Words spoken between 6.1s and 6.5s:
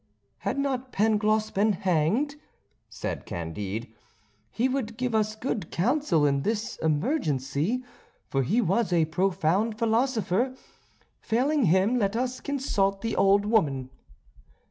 in